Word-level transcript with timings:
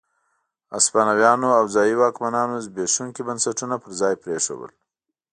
هسپانويانو 0.75 1.47
او 1.57 1.65
ځايي 1.75 1.95
واکمنانو 1.99 2.63
زبېښونکي 2.65 3.21
بنسټونه 3.27 3.75
پر 3.83 3.91
ځای 4.01 4.13
پرېښودل. 4.23 4.71